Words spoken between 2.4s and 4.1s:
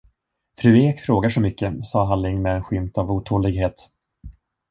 med en skymt av otålighet.